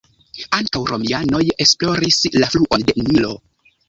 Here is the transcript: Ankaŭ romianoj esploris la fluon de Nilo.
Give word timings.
Ankaŭ 0.59 0.79
romianoj 0.91 1.41
esploris 1.65 2.17
la 2.37 2.49
fluon 2.55 2.87
de 2.89 2.97
Nilo. 3.03 3.31